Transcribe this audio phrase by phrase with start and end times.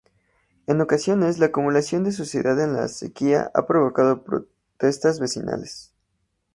[0.65, 5.93] En ocasiones, la acumulación de suciedad en la acequia ha provocado protestas vecinales.